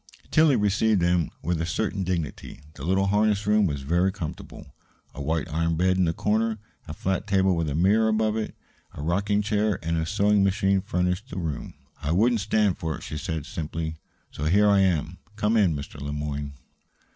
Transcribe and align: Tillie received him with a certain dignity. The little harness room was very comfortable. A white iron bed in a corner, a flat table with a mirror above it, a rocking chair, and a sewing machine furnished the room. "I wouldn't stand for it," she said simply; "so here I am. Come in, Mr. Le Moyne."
Tillie 0.31 0.55
received 0.55 1.03
him 1.03 1.29
with 1.43 1.61
a 1.61 1.65
certain 1.67 2.03
dignity. 2.03 2.59
The 2.73 2.83
little 2.83 3.05
harness 3.05 3.45
room 3.45 3.67
was 3.67 3.83
very 3.83 4.11
comfortable. 4.11 4.73
A 5.13 5.21
white 5.21 5.47
iron 5.53 5.77
bed 5.77 5.95
in 5.97 6.07
a 6.07 6.11
corner, 6.13 6.57
a 6.87 6.93
flat 6.95 7.27
table 7.27 7.55
with 7.55 7.69
a 7.69 7.75
mirror 7.75 8.07
above 8.07 8.35
it, 8.35 8.55
a 8.95 9.03
rocking 9.03 9.43
chair, 9.43 9.77
and 9.83 9.99
a 9.99 10.07
sewing 10.07 10.43
machine 10.43 10.81
furnished 10.81 11.29
the 11.29 11.37
room. 11.37 11.75
"I 12.01 12.13
wouldn't 12.13 12.41
stand 12.41 12.79
for 12.79 12.95
it," 12.95 13.03
she 13.03 13.19
said 13.19 13.45
simply; 13.45 13.97
"so 14.31 14.45
here 14.45 14.67
I 14.67 14.79
am. 14.79 15.19
Come 15.35 15.55
in, 15.55 15.75
Mr. 15.75 16.01
Le 16.01 16.11
Moyne." 16.13 16.53